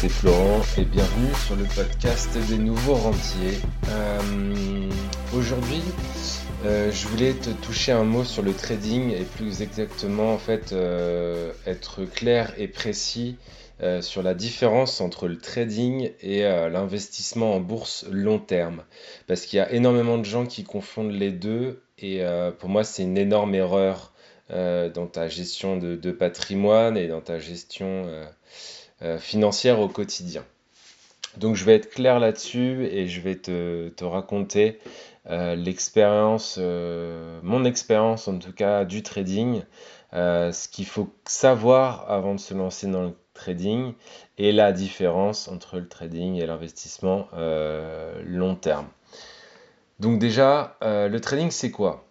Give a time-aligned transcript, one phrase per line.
[0.00, 3.56] c'est Florent et bienvenue sur le podcast des nouveaux rentiers.
[3.88, 4.90] Euh,
[5.34, 5.80] aujourd'hui,
[6.66, 10.72] euh, je voulais te toucher un mot sur le trading et plus exactement en fait
[10.72, 13.38] euh, être clair et précis
[14.00, 18.82] sur la différence entre le trading et l'investissement en bourse long terme.
[19.26, 22.22] Parce qu'il y a énormément de gens qui confondent les deux et
[22.58, 24.14] pour moi c'est une énorme erreur
[24.48, 28.06] dans ta gestion de, patrimoine et dans ta gestion
[29.18, 30.44] financière au quotidien.
[31.36, 34.78] Donc je vais être clair là-dessus et je vais te, raconter
[35.28, 39.62] euh, l'expérience, euh, mon expérience en tout cas du trading,
[40.12, 43.92] ce qu'il faut savoir avant de se lancer dans le trading
[44.38, 47.28] et la différence entre le trading et l'investissement
[48.24, 48.88] long terme.
[50.00, 52.05] Donc déjà, le trading c'est quoi?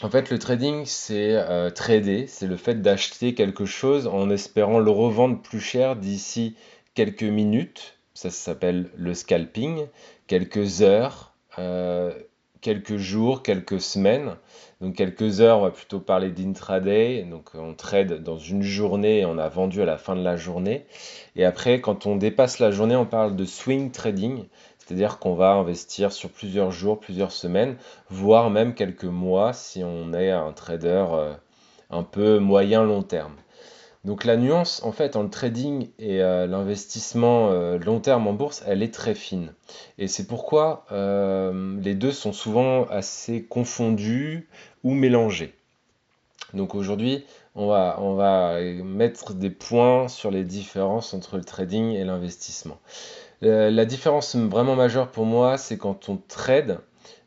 [0.00, 4.78] En fait, le trading, c'est euh, trader, c'est le fait d'acheter quelque chose en espérant
[4.78, 6.54] le revendre plus cher d'ici
[6.94, 7.98] quelques minutes.
[8.14, 9.86] Ça, s'appelle le scalping,
[10.28, 12.12] quelques heures, euh,
[12.60, 14.36] quelques jours, quelques semaines.
[14.80, 17.24] Donc quelques heures, on va plutôt parler d'intraday.
[17.24, 20.36] Donc on trade dans une journée et on a vendu à la fin de la
[20.36, 20.86] journée.
[21.34, 24.44] Et après, quand on dépasse la journée, on parle de swing trading.
[24.88, 27.76] C'est-à-dire qu'on va investir sur plusieurs jours, plusieurs semaines,
[28.08, 31.34] voire même quelques mois si on est un trader euh,
[31.90, 33.34] un peu moyen long terme.
[34.06, 38.32] Donc la nuance en fait entre le trading et euh, l'investissement euh, long terme en
[38.32, 39.52] bourse, elle est très fine.
[39.98, 44.48] Et c'est pourquoi les deux sont souvent assez confondus
[44.84, 45.52] ou mélangés.
[46.54, 52.78] Donc aujourd'hui, on va mettre des points sur les différences entre le trading et l'investissement.
[53.44, 56.80] Euh, la différence vraiment majeure pour moi, c'est quand on trade,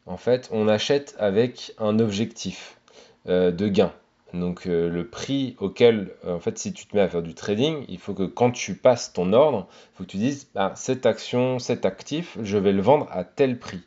[0.05, 2.77] en fait, on achète avec un objectif
[3.29, 3.93] euh, de gain.
[4.33, 7.85] Donc euh, le prix auquel, en fait, si tu te mets à faire du trading,
[7.87, 11.05] il faut que quand tu passes ton ordre, il faut que tu dises, bah, cette
[11.05, 13.81] action, cet actif, je vais le vendre à tel prix.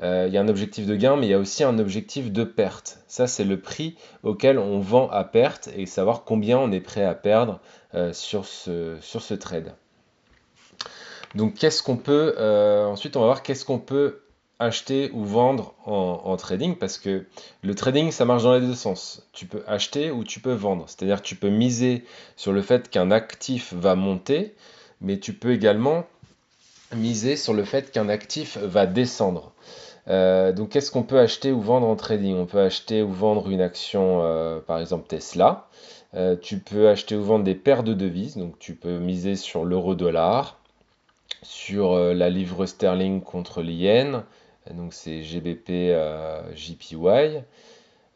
[0.00, 2.44] Il y a un objectif de gain, mais il y a aussi un objectif de
[2.44, 3.00] perte.
[3.08, 7.02] Ça, c'est le prix auquel on vend à perte et savoir combien on est prêt
[7.02, 7.58] à perdre
[8.12, 9.74] sur ce trade.
[11.34, 14.20] Donc qu'est-ce qu'on peut euh, ensuite on va voir qu'est-ce qu'on peut
[14.58, 17.26] acheter ou vendre en, trading parce que
[17.62, 19.28] le trading ça marche dans les deux sens.
[19.32, 20.84] Tu peux acheter ou tu peux vendre.
[20.88, 22.04] C'est-à-dire tu peux miser
[22.36, 24.54] sur le fait qu'un actif va monter,
[25.00, 26.06] mais tu peux également
[26.92, 29.52] miser sur le fait qu'un actif va descendre.
[30.08, 32.36] Euh, donc qu'est-ce qu'on peut acheter ou vendre en trading?
[32.36, 35.68] On peut acheter ou vendre une action, euh, par exemple Tesla.
[36.42, 40.58] tu peux acheter ou vendre des paires de devises, donc tu peux miser sur l'euro-dollar,
[41.42, 44.24] sur euh, la livre sterling contre l'yen,
[44.74, 47.42] donc c'est GBP euh, JPY.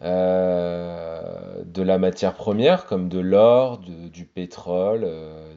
[0.03, 5.09] Euh, de la matière première comme de l'or, du pétrole,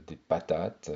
[0.05, 0.91] des patates,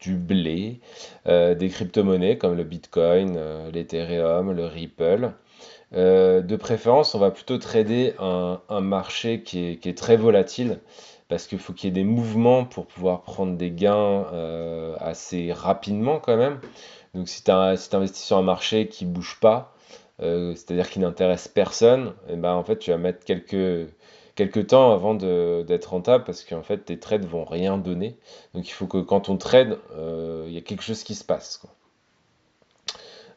[0.00, 0.80] du blé,
[1.26, 3.38] des crypto-monnaies comme le Bitcoin,
[3.70, 5.32] l'Ethereum, le Ripple.
[5.92, 10.78] De préférence, on va plutôt trader un, marché qui est, très volatile
[11.30, 15.52] parce qu'il faut qu'il y ait des mouvements pour pouvoir prendre des gains euh, assez
[15.52, 16.60] rapidement quand même.
[17.14, 19.72] Donc si tu investis sur un marché qui ne bouge pas,
[20.20, 25.14] euh, c'est-à-dire qui n'intéresse personne, eh ben en fait tu vas mettre quelques, temps avant
[25.14, 28.16] d'être rentable parce qu'en fait tes trades vont rien donner.
[28.54, 31.24] Donc il faut que quand on trade, euh, il y a quelque chose qui se
[31.24, 31.62] passe.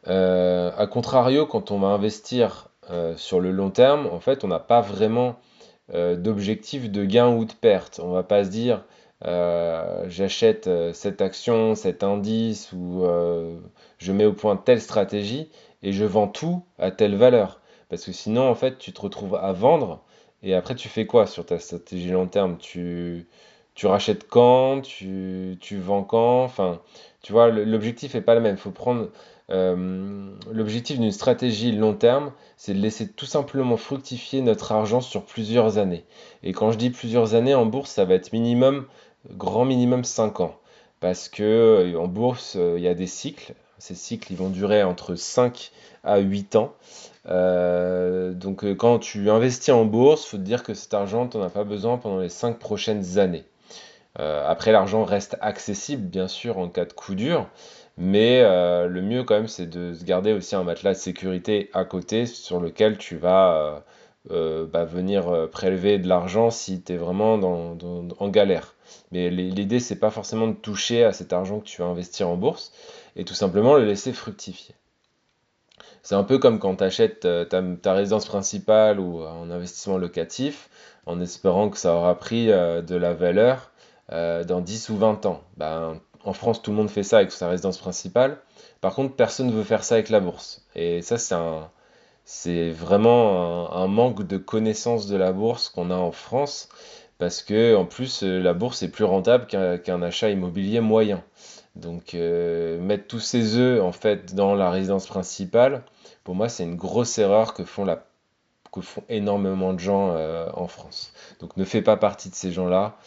[0.06, 2.69] A contrario, quand on va investir
[3.16, 5.38] sur le long terme, en fait on n'a pas vraiment
[5.94, 8.00] euh, d'objectifs de gain ou de perte.
[8.02, 8.86] On va pas se dire
[9.25, 13.03] euh, j'achète euh, cette action, cet indice ou
[13.97, 15.50] je mets au point telle stratégie
[15.81, 17.59] et je vends tout à telle valeur.
[17.90, 20.03] Parce que sinon, en fait, tu te retrouves à vendre
[20.42, 22.58] et après, tu fais quoi sur ta stratégie long terme?
[22.58, 23.28] Tu,
[23.75, 24.81] tu rachètes quand?
[24.81, 26.44] Tu, tu vends quand?
[26.44, 26.81] Enfin,
[27.22, 28.56] tu vois, l'objectif n'est pas le même.
[28.56, 29.09] Il faut prendre
[29.50, 35.25] euh, l'objectif d'une stratégie long terme, c'est de laisser tout simplement fructifier notre argent sur
[35.25, 36.06] plusieurs années.
[36.44, 38.86] Et quand je dis plusieurs années en bourse, ça va être minimum,
[39.31, 40.56] grand minimum 5 ans.
[41.00, 43.54] Parce que euh, en bourse, euh, il y a des cycles.
[43.80, 45.72] Ces cycles, ils vont durer entre 5
[46.06, 46.74] à 8 ans.
[47.25, 51.44] donc quand tu investis en bourse, il faut te dire que cet argent, tu n'en
[51.44, 53.44] as pas besoin pendant les 5 prochaines années.
[54.16, 57.50] après, l'argent reste accessible, bien sûr, en cas de coup dur.
[57.98, 61.69] Mais euh, le mieux quand même, c'est de se garder aussi un matelas de sécurité
[61.74, 63.80] à côté sur lequel tu vas euh,
[64.31, 68.75] euh, bah, venir prélever de l'argent si tu es vraiment en galère.
[69.12, 72.36] Mais l'idée, c'est pas forcément de toucher à cet argent que tu vas investir en
[72.36, 72.72] bourse
[73.16, 74.75] et tout simplement le laisser fructifier.
[76.01, 80.69] C'est un peu comme quand tu achètes ta, ta, résidence principale ou un investissement locatif
[81.06, 83.72] en espérant que ça aura pris de la valeur
[84.10, 85.44] dans 10 ou 20 ans.
[85.57, 88.38] Ben, en France, tout le monde fait ça avec sa résidence principale.
[88.81, 90.66] Par contre, personne ne veut faire ça avec la bourse.
[90.75, 91.18] Et ça,
[92.25, 96.70] c'est vraiment un, manque de connaissance de la bourse qu'on a en France,
[97.18, 101.24] parce que en plus, euh, la bourse est plus rentable qu'un achat immobilier moyen.
[101.75, 105.84] Donc, euh, mettre tous ses œufs en fait dans la résidence principale,
[106.24, 107.86] pour moi, c'est une grosse erreur que font
[109.10, 111.14] énormément de gens euh, en France.
[111.40, 112.98] Donc ne fais pas partie de ces gens-là.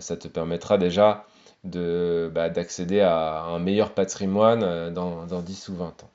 [0.00, 1.24] ça te permettra déjà
[1.64, 6.10] de, bah, d'accéder à un meilleur patrimoine dans, dans 10 ou 20 ans.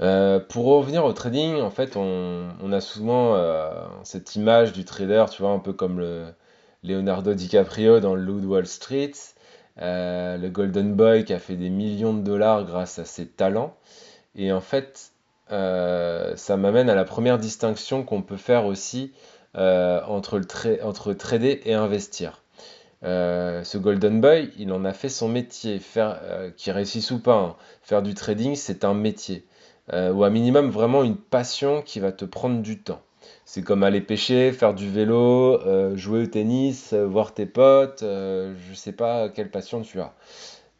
[0.00, 3.70] Euh, pour revenir au trading, en fait, on, a souvent euh,
[4.04, 6.26] cette image du trader, tu vois, un peu comme le
[6.84, 9.12] Leonardo DiCaprio dans Loup Wall Street,
[9.80, 13.74] euh, le Golden Boy qui a fait des millions de dollars grâce à ses talents.
[14.34, 15.12] Et en fait,
[15.48, 19.12] ça m'amène à la première distinction qu'on peut faire aussi
[19.54, 22.42] entre, le entre trader et investir.
[23.02, 25.78] Ce Golden Boy, il en a fait son métier.
[25.78, 26.20] Faire,
[26.56, 29.44] qu'il réussisse ou pas, hein, faire du trading, c'est un métier.
[29.92, 33.00] Euh, ou à minimum vraiment une passion qui va te prendre du temps.
[33.44, 38.02] C'est comme aller pêcher, faire du vélo, euh, jouer au tennis, euh, voir tes potes,
[38.02, 40.12] je sais pas quelle passion tu as.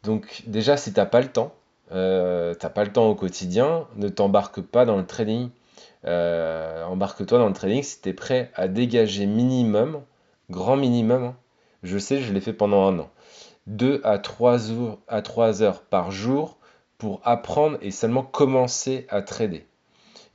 [0.03, 1.53] Donc déjà si t'as pas le temps,
[1.89, 5.49] t'as pas le temps au quotidien, ne t'embarque pas dans le trading.
[6.03, 10.01] Embarque-toi dans le trading si tu es prêt à dégager minimum,
[10.49, 11.35] grand minimum, hein.
[11.83, 13.09] Je sais, je l'ai fait pendant un an,
[13.67, 14.57] 2 à 3
[15.07, 16.57] à 3 heures par jour
[16.97, 19.65] pour apprendre et seulement commencer à trader.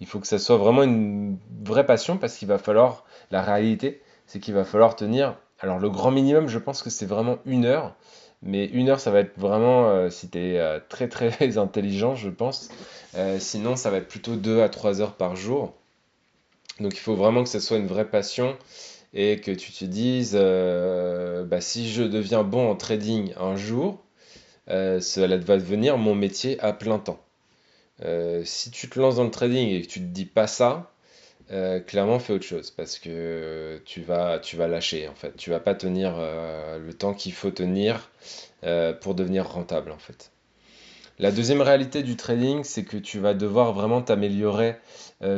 [0.01, 4.03] Il faut que ça soit vraiment une vraie passion parce qu'il va falloir, la réalité,
[4.27, 7.65] c'est qu'il va falloir tenir, alors le grand minimum, je pense que c'est vraiment une
[7.65, 7.95] heure,
[8.43, 12.17] mais une heure, ça va être vraiment, euh, si tu es euh, très très intelligent,
[12.17, 12.69] je pense,
[13.15, 15.73] euh, sinon ça va être plutôt deux à trois heures par jour.
[16.81, 18.57] Donc il faut vraiment que ce soit une vraie passion
[19.15, 24.03] et que tu te dises, bah, si je deviens bon en trading un jour,
[24.69, 27.21] euh, cela va devenir mon métier à plein temps.
[28.05, 30.93] Euh, si tu te lances dans le trading et que tu te dis pas ça,
[31.53, 35.37] euh, clairement fais autre chose parce que tu vas, tu vas lâcher en fait.
[35.37, 38.11] Tu vas pas tenir le temps qu'il faut tenir
[39.03, 40.32] pour devenir rentable en fait.
[41.19, 44.77] La deuxième réalité du trading, c'est que tu vas devoir vraiment t'améliorer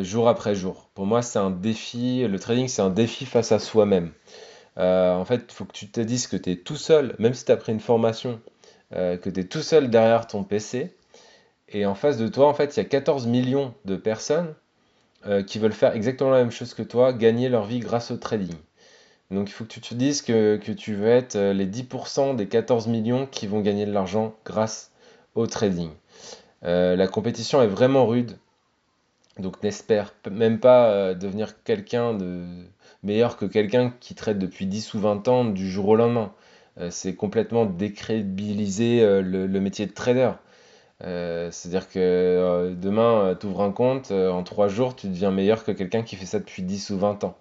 [0.01, 0.89] jour après jour.
[0.95, 2.27] Pour moi, c'est un défi.
[2.27, 4.13] Le trading, c'est un défi face à soi-même.
[4.77, 7.45] en fait, il faut que tu te dises que tu es tout seul, même si
[7.45, 8.41] tu as pris une formation,
[8.95, 10.95] euh, que tu es tout seul derrière ton PC.
[11.69, 14.55] Et en face de toi, en fait, il y a 14 millions de personnes
[15.27, 18.17] euh, qui veulent faire exactement la même chose que toi, gagner leur vie grâce au
[18.17, 18.55] trading.
[19.31, 22.47] Donc il faut que tu te dises que, tu veux être euh, les 10% des
[22.47, 24.93] 14 millions qui vont gagner de l'argent grâce
[25.49, 25.91] trading.
[26.63, 28.37] la compétition est vraiment rude.
[29.39, 32.65] Donc n'espère même pas devenir quelqu'un de
[33.05, 36.33] meilleur que quelqu'un qui trade depuis 10 ou 20 ans du jour au lendemain.
[36.79, 40.33] Euh, c'est complètement décrédibiliser euh, le, métier de trader.
[41.03, 45.73] Euh, c'est-à-dire que demain, tu ouvres un compte, en trois jours, tu deviens meilleur que
[45.73, 47.37] quelqu'un qui fait ça depuis 10 ou 20 ans.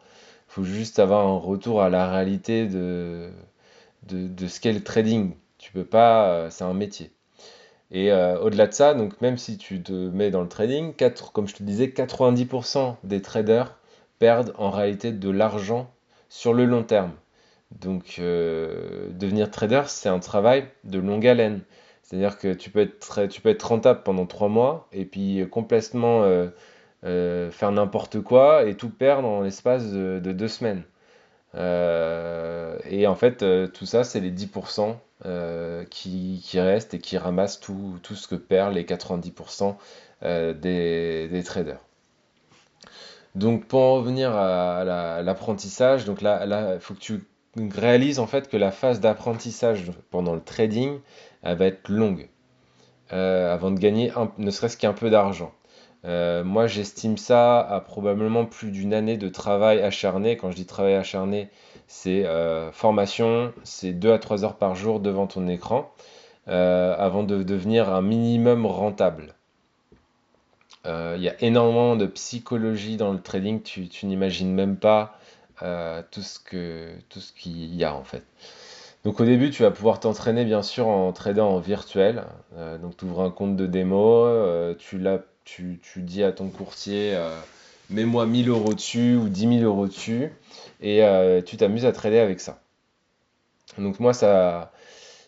[0.48, 3.32] Faut juste avoir un retour à la réalité de,
[4.04, 5.34] de, ce qu'est le trading.
[5.58, 7.12] Tu peux pas, c'est un métier.
[7.94, 11.48] Et au-delà de ça, donc même si tu te mets dans le trading, 4, comme
[11.48, 13.78] je te disais, 90% des traders
[14.18, 15.92] perdent en réalité de l'argent
[16.30, 17.12] sur le long terme.
[17.80, 21.62] Donc, euh, devenir trader, c'est un travail de longue haleine.
[22.02, 26.24] C'est-à-dire que tu peux, être, tu peux être rentable pendant trois mois et puis complètement
[26.24, 26.48] euh,
[27.06, 30.84] euh, faire n'importe quoi et tout perdre en l'espace de, deux semaines.
[31.56, 34.96] Et en fait, tout ça, c'est les 10%
[35.90, 39.76] qui, qui, restent et qui ramassent tout, tout ce que perdent les 90%
[40.22, 41.80] des, traders.
[43.36, 47.24] Donc, pour en revenir à, l'apprentissage, donc là, il faut que tu
[47.56, 51.00] réalise en fait que la phase d'apprentissage pendant le trading
[51.44, 52.30] va être longue
[53.12, 55.54] euh, avant de gagner ne serait-ce qu'un peu d'argent.
[56.06, 60.38] Euh, moi j'estime ça à probablement plus d'une année de travail acharné.
[60.38, 61.50] Quand je dis travail acharné,
[61.88, 65.92] c'est euh, formation, c'est 2 à 3 heures par jour devant ton écran
[66.46, 69.34] avant de devenir un minimum rentable.
[70.86, 75.18] Il y a énormément de psychologie dans le trading, tu, tu n'imagines même pas
[76.12, 78.24] tout ce qu'il y a en fait.
[79.04, 82.24] Donc au début, tu vas pouvoir t'entraîner bien sûr en tradant en virtuel.
[82.56, 84.98] Euh, donc tu ouvres un compte de démo, euh, tu,
[85.46, 87.38] tu, tu, dis à ton courtier euh,
[87.90, 90.32] mets-moi 1000 euros dessus ou 10 000 euros dessus
[90.82, 91.02] et
[91.46, 92.60] tu t'amuses à trader avec ça.
[93.78, 94.72] Donc moi, ça,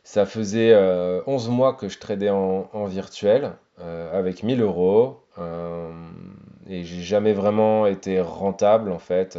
[0.04, 0.76] ça faisait
[1.26, 5.24] 11 mois que je tradais en, virtuel avec 1000 euros
[6.68, 9.38] et j'ai jamais vraiment été rentable en fait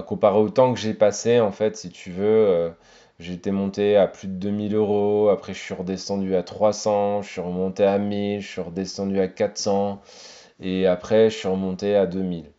[0.00, 2.70] comparé au temps que j'ai passé, en fait, si tu veux, euh,
[3.22, 7.40] J'étais monté à plus de 2000 euros, après je suis redescendu à 300, je suis
[7.40, 10.02] remonté à 1000, je suis redescendu à 400,
[10.60, 12.50] et après je suis remonté à 2000.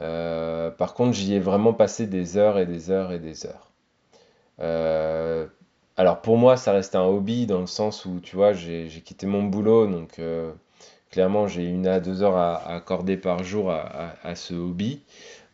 [0.00, 3.70] Euh, par contre, j'y ai vraiment passé des heures et des heures et des heures.
[4.60, 5.46] Euh,
[5.98, 9.26] alors pour moi, ça reste un hobby dans le sens où, tu vois, j'ai quitté
[9.26, 10.52] mon boulot, donc euh,
[11.10, 15.02] clairement, j'ai une à deux heures à, accorder par jour à, ce hobby.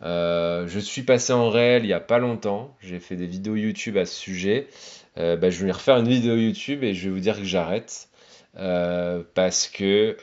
[0.05, 3.97] Je suis passé en réel il n'y a pas longtemps, j'ai fait des vidéos YouTube
[3.97, 4.69] à ce sujet.
[5.17, 8.09] Bah, je vais refaire une vidéo YouTube et je vais vous dire que j'arrête.
[8.55, 10.17] parce que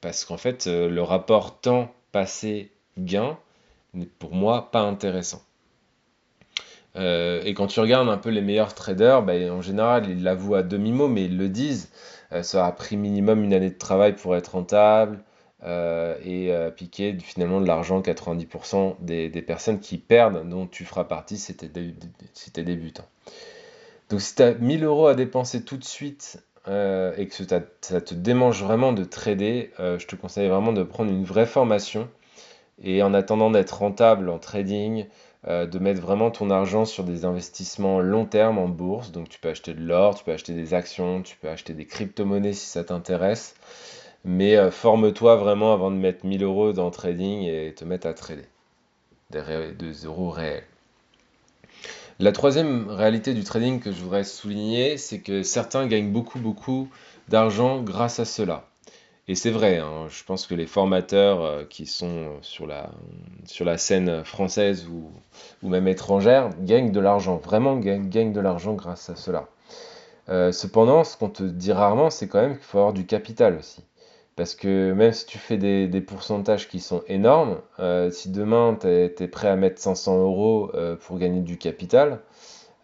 [0.00, 3.38] parce qu'en fait le rapport temps passé gain
[3.94, 5.42] n'est pour moi pas intéressant.
[6.96, 10.56] Euh, et quand tu regardes un peu les meilleurs traders, ben, en général, ils l'avouent
[10.56, 11.90] à demi-mot, mais ils le disent.
[12.32, 15.20] Euh, ça a pris minimum une année de travail pour être rentable
[15.64, 21.38] euh, et piquer finalement de l'argent 90% des, personnes qui perdent, dont tu feras partie
[21.38, 23.06] si tu es, débutant.
[24.08, 27.60] Donc si tu as 1000 euros à dépenser tout de suite et que ça,
[28.00, 32.08] te démange vraiment de trader, je te conseille vraiment de prendre une vraie formation.
[32.82, 35.04] Et en attendant d'être rentable en trading,
[35.48, 39.10] euh, de mettre vraiment ton argent sur des investissements long terme en bourse.
[39.10, 41.86] Donc tu peux acheter de l'or, tu peux acheter des actions, tu peux acheter des
[41.86, 43.54] crypto-monnaies si ça t'intéresse.
[44.24, 48.06] Mais euh, forme-toi vraiment avant de mettre 1000 euros dans le trading et te mettre
[48.06, 48.44] à trader
[49.30, 50.64] des, euros réels.
[52.18, 56.88] La troisième réalité du trading que je voudrais souligner, c'est que certains gagnent beaucoup beaucoup
[57.28, 58.66] d'argent grâce à cela.
[59.28, 62.90] Et c'est vrai, hein, je pense que les formateurs euh, qui sont sur la,
[63.46, 65.10] sur la scène française ou,
[65.62, 69.48] ou même étrangère gagnent de l'argent, vraiment gagnent, de l'argent grâce à cela.
[70.28, 73.56] Euh, cependant, ce qu'on te dit rarement, c'est quand même qu'il faut avoir du capital
[73.56, 73.84] aussi.
[74.36, 78.76] Parce que même si tu fais des, des pourcentages qui sont énormes, euh, si demain
[78.80, 80.72] tu es, prêt à mettre 500 euros
[81.02, 82.20] pour gagner du capital,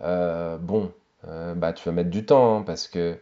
[0.00, 0.92] bon,
[1.24, 3.18] bah, tu vas mettre du temps, hein, parce que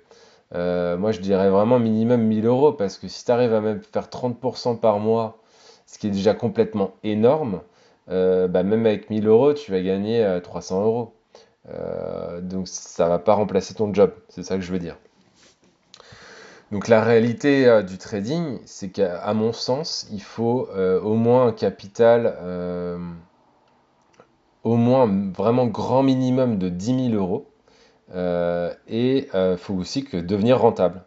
[0.55, 3.81] euh, moi, je dirais vraiment minimum 1000 euros parce que si tu arrives à même
[3.83, 5.39] faire 30% par mois,
[5.87, 7.63] ce qui est déjà complètement énorme,
[8.11, 11.15] euh, bah, même avec 1000 euros, tu vas gagner 300 euh, euros.
[12.43, 14.97] donc ça va pas remplacer ton job, c'est ça que je veux dire.
[16.75, 22.37] Donc la réalité du trading, c'est qu'à mon sens, il faut au moins un capital,
[24.65, 27.47] au moins vraiment grand minimum de 10 000 euros.
[28.15, 31.03] Euh, et il euh, faut aussi que devenir rentable.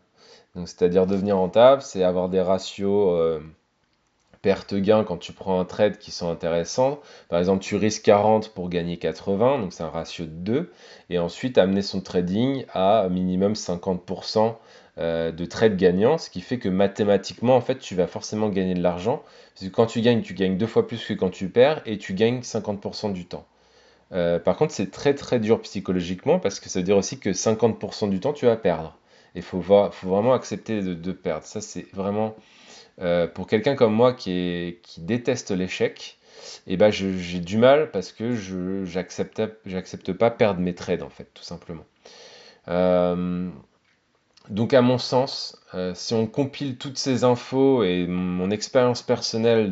[0.55, 3.39] Donc, c'est-à-dire devenir rentable, c'est avoir des ratios euh,
[4.41, 6.99] perte-gain quand tu prends un trade qui sont intéressants.
[7.29, 10.71] Par exemple, tu risques 40 pour gagner 80, donc c'est un ratio de 2.
[11.09, 14.55] Et ensuite, amener son trading à minimum 50%
[14.97, 18.81] de trade gagnant, ce qui fait que mathématiquement, en fait, tu vas forcément gagner de
[18.81, 19.23] l'argent.
[19.53, 21.97] Parce que quand tu gagnes, tu gagnes deux fois plus que quand tu perds et
[21.97, 23.45] tu gagnes 50% du temps.
[24.13, 27.29] Euh, par contre, c'est très très dur psychologiquement parce que ça veut dire aussi que
[27.31, 28.97] 50% du temps, tu vas perdre.
[29.35, 31.45] Il faut, vraiment accepter de, perdre.
[31.45, 32.35] Ça, c'est vraiment
[33.01, 36.17] euh, pour quelqu'un comme moi qui, déteste l'échec.
[36.67, 41.09] Et eh ben, j'ai du mal parce que je j'accepte pas perdre mes trades en
[41.09, 41.83] fait, tout simplement.
[42.67, 43.49] Euh,
[44.49, 45.59] donc à mon sens,
[45.93, 49.71] si on compile toutes ces infos et mon expérience personnelle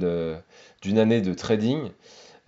[0.82, 1.90] d'une année de trading,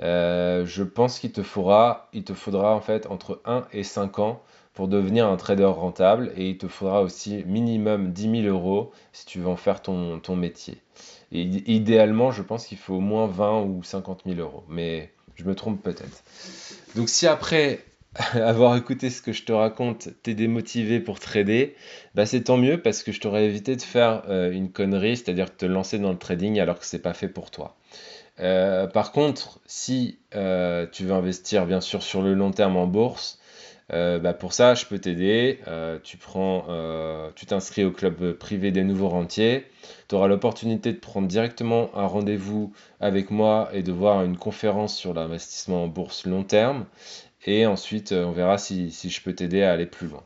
[0.01, 4.19] euh, je pense qu'il te faudra, il te faudra en fait entre 1 et 5
[4.19, 4.41] ans
[4.73, 9.25] pour devenir un trader rentable et il te faudra aussi minimum 10 000 euros si
[9.25, 10.81] tu veux en faire ton, ton métier.
[11.31, 15.43] Et idéalement, je pense qu'il faut au moins 20 ou 50 000 euros, mais je
[15.45, 16.23] me trompe peut-être.
[16.95, 17.83] Donc si après
[18.33, 21.75] avoir écouté ce que je te raconte, t'es démotivé pour trader,
[22.15, 25.55] bah c'est tant mieux parce que je t'aurais évité de faire euh, une connerie, c'est-à-dire
[25.55, 27.75] te lancer dans le trading alors que c'est pas fait pour toi.
[28.39, 32.87] Euh, par contre, si euh, tu veux investir bien sûr sur le long terme en
[32.87, 33.39] bourse,
[33.89, 35.59] bah, pour ça, je peux t'aider.
[36.03, 39.65] tu tu t'inscris au club privé des nouveaux rentiers.
[40.09, 44.93] Tu auras l'opportunité de prendre directement un rendez-vous avec moi et de voir une conférence
[44.93, 46.85] sur l'investissement en bourse long terme.
[47.45, 50.23] Et ensuite, on verra si je peux t'aider à aller plus loin.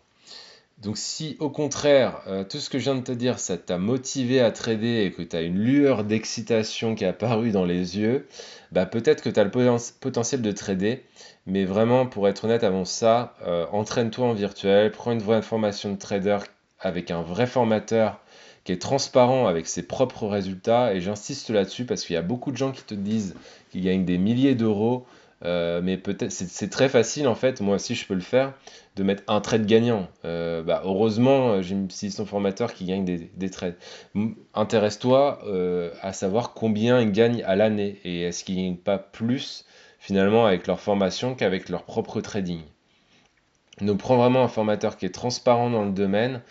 [0.82, 3.77] Donc si au contraire, euh, tout ce que je viens de te dire, ça t'a
[3.77, 8.00] motivé à trader et que tu as une lueur d'excitation qui est apparue dans les
[8.00, 8.27] yeux,
[8.72, 11.03] bah peut-être que tu as le potentiel de trader.
[11.46, 15.91] Mais vraiment, pour être honnête avant ça, euh, entraîne-toi en virtuel, prends une vraie formation
[15.91, 16.39] de trader
[16.80, 18.20] avec un vrai formateur
[18.63, 20.96] qui est transparent avec ses propres résultats.
[20.96, 23.36] Et j'insiste là-dessus parce qu'il y a beaucoup de gens qui te disent
[23.72, 25.06] qu'ils gagnent des milliers d'euros
[25.43, 28.53] euh, mais peut-être c'est très facile en fait, moi aussi je peux le faire,
[28.95, 30.07] de mettre un trade gagnant.
[30.25, 33.77] Euh, bah, heureusement, euh, j'ai une son formateur qui gagne des, des trades.
[34.53, 35.41] Intéresse-toi
[36.01, 39.65] à savoir combien ils gagnent à l'année et est-ce qu'ils gagnent pas plus
[40.00, 42.62] finalement avec leur formation qu'avec leur propre trading.
[43.81, 46.41] Donc prends vraiment un formateur qui est transparent dans le domaine,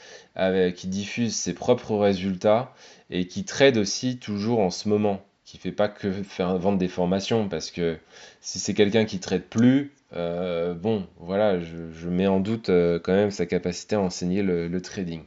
[0.76, 2.72] qui diffuse ses propres résultats
[3.10, 5.20] et qui trade aussi toujours en ce moment,
[5.50, 7.98] qui fait pas que faire vendre des formations, parce que
[8.40, 13.12] si c'est quelqu'un qui trade plus, euh, bon, voilà, je, mets en doute euh, quand
[13.12, 15.22] même sa capacité à enseigner le, trading.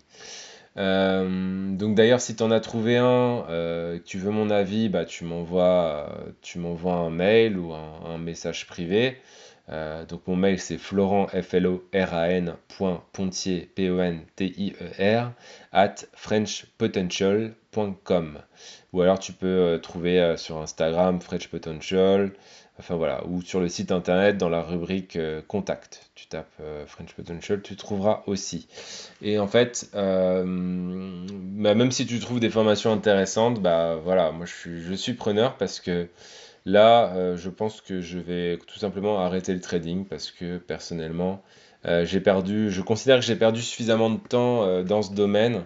[0.77, 3.44] Euh, donc d'ailleurs, si tu en as trouvé un,
[4.06, 6.08] tu veux mon avis, bah, tu m'envoies
[6.46, 9.18] un mail ou un message privé.
[9.70, 12.58] Euh, donc mon mail c'est florent f l o r a n
[13.13, 15.32] pontier p o n t i e r
[15.72, 18.39] at frenchpotential.com
[18.91, 22.34] ou alors tu peux euh, trouver euh, sur Instagram French Potential
[22.80, 26.10] enfin voilà ou sur le site internet dans la rubrique contact.
[26.15, 28.68] Tu tapes French Potential tu trouveras aussi.
[29.22, 34.53] Et en fait bah, même si tu trouves des formations intéressantes bah voilà moi je
[34.53, 36.08] suis, je suis preneur parce que
[36.65, 41.44] Là, euh, je pense que je vais tout simplement arrêter le trading parce que personnellement,
[41.86, 45.65] euh, j'ai perdu, je considère que j'ai perdu suffisamment de temps euh, dans ce domaine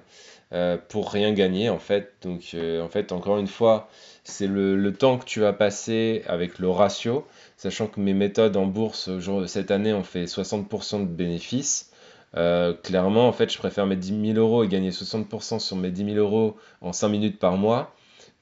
[0.87, 2.13] pour rien gagner en fait.
[2.21, 3.89] Donc en fait, encore une fois,
[4.23, 7.25] c'est le, temps que tu vas passer avec le ratio,
[7.57, 9.09] sachant que mes méthodes en bourse
[9.47, 11.91] cette année ont fait 60% de bénéfices.
[12.33, 16.13] clairement, en fait, je préfère mettre 10 000 euros et gagner 60% sur mes 10
[16.13, 17.93] 000 euros en 5 minutes par mois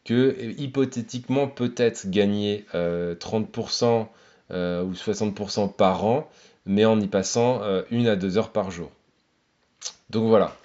[0.06, 4.04] que hypothétiquement peut-être gagner 30% euh,
[4.52, 6.30] euh, ou 60% par an,
[6.66, 8.92] mais en y passant euh, une à deux heures par jour.
[10.12, 10.56] Donc voilà.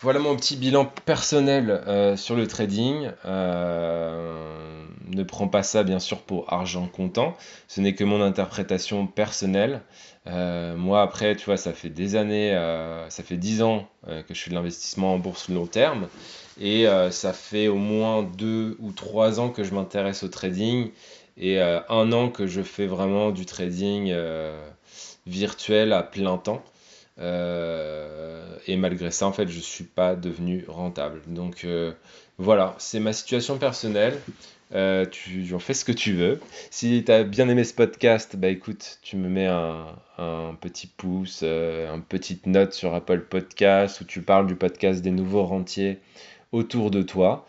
[0.00, 1.82] Voilà mon petit bilan personnel
[2.16, 3.10] sur le trading.
[3.24, 7.36] ne prends pas ça bien sûr pour argent comptant.
[7.66, 9.82] Ce n'est que mon interprétation personnelle.
[10.26, 12.52] moi après, tu vois, ça fait des années,
[13.08, 16.06] ça fait 10 ans que je fais de l'investissement en bourse long terme.
[16.60, 20.90] Et euh, ça fait au moins deux ou trois ans que je m'intéresse au trading
[21.36, 24.68] et euh, un an que je fais vraiment du trading euh,
[25.26, 26.62] virtuel à plein temps.
[27.20, 31.20] Et malgré ça, en fait, je ne suis pas devenu rentable.
[31.26, 31.66] Donc
[32.38, 34.18] voilà, c'est ma situation personnelle.
[35.10, 36.40] tu en fais ce que tu veux.
[36.70, 39.86] Si tu as bien aimé ce podcast, bah écoute, tu me mets un,
[40.18, 45.10] un petit pouce, une petite note sur Apple Podcast où tu parles du podcast des
[45.10, 45.98] nouveaux rentiers
[46.52, 47.46] autour de toi.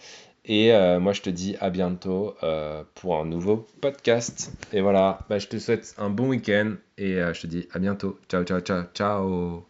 [0.49, 4.51] Et euh, moi, je te dis à bientôt euh, pour un nouveau podcast.
[4.73, 7.79] Et voilà, bah, je te souhaite un bon week-end et euh, je te dis à
[7.79, 8.19] bientôt.
[8.29, 9.68] Ciao, ciao, ciao, ciao.